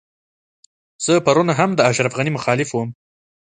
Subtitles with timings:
[1.05, 2.89] زه پرون هم د اشرف غني مخالف وم.